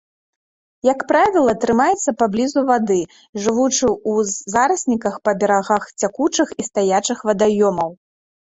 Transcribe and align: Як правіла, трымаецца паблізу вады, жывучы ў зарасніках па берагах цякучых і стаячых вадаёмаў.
Як 0.87 1.01
правіла, 1.11 1.53
трымаецца 1.65 2.13
паблізу 2.21 2.63
вады, 2.71 2.97
жывучы 3.43 3.87
ў 4.13 4.55
зарасніках 4.55 5.13
па 5.29 5.37
берагах 5.45 5.83
цякучых 6.01 6.47
і 6.63 6.67
стаячых 6.71 7.17
вадаёмаў. 7.33 7.89